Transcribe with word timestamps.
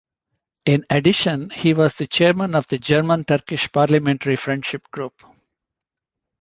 In 0.65 0.83
addition, 0.89 1.51
he 1.51 1.75
was 1.75 1.93
the 1.93 2.07
chairman 2.07 2.55
of 2.55 2.65
the 2.65 2.79
German-Turkish 2.79 3.71
Parliamentary 3.71 4.35
Friendship 4.35 4.89
Group. 4.89 5.21